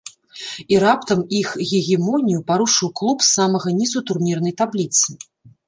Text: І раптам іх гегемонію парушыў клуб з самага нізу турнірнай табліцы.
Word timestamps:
І 0.73 0.79
раптам 0.83 1.19
іх 1.41 1.49
гегемонію 1.73 2.39
парушыў 2.49 2.89
клуб 3.03 3.17
з 3.29 3.31
самага 3.37 3.77
нізу 3.79 4.05
турнірнай 4.11 4.53
табліцы. 4.63 5.07